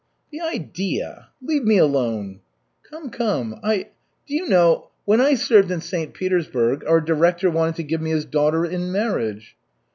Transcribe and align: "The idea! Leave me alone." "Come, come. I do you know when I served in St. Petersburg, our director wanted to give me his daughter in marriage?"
"The 0.31 0.41
idea! 0.41 1.27
Leave 1.43 1.63
me 1.63 1.77
alone." 1.77 2.39
"Come, 2.81 3.11
come. 3.11 3.59
I 3.61 3.89
do 4.25 4.33
you 4.33 4.47
know 4.49 4.87
when 5.05 5.21
I 5.21 5.35
served 5.35 5.69
in 5.69 5.79
St. 5.79 6.11
Petersburg, 6.15 6.83
our 6.87 6.99
director 7.01 7.51
wanted 7.51 7.75
to 7.75 7.83
give 7.83 8.01
me 8.01 8.09
his 8.09 8.25
daughter 8.25 8.65
in 8.65 8.91
marriage?" 8.91 9.55